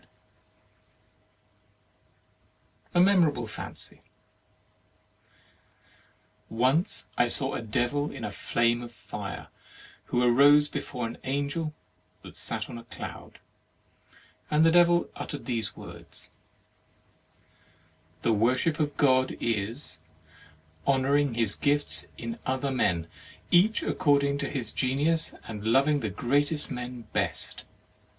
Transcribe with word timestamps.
39 2.91 2.91
THE 2.91 2.91
MARRIAGE 2.91 2.93
OF 2.95 2.95
A 2.95 3.05
MEMORABLE 3.05 3.47
FANCY 3.47 4.01
Once 6.49 7.05
I 7.19 7.27
saw 7.27 7.53
a 7.53 7.61
Devil 7.61 8.09
in 8.09 8.23
a 8.25 8.31
flame 8.31 8.81
of 8.81 8.91
fire, 8.91 9.49
who 10.05 10.23
arose 10.23 10.69
before 10.69 11.05
an 11.05 11.19
Angel 11.23 11.75
that 12.23 12.35
sat 12.35 12.67
on 12.67 12.79
a 12.79 12.85
cloud, 12.85 13.37
and 14.49 14.65
the 14.65 14.71
Devil 14.71 15.07
uttered 15.15 15.45
these 15.45 15.75
words: 15.75 16.31
"The 18.23 18.33
worship 18.33 18.79
of 18.79 18.97
God 18.97 19.37
is, 19.39 19.99
honouring 20.87 21.35
His 21.35 21.55
gifts 21.55 22.07
in 22.17 22.39
other 22.43 22.71
men 22.71 23.07
each 23.51 23.83
according 23.83 24.39
to 24.39 24.49
his 24.49 24.73
genius, 24.73 25.35
and 25.47 25.63
loving 25.63 25.99
the 25.99 26.09
greatest 26.09 26.71
men 26.71 27.03
best. 27.13 27.65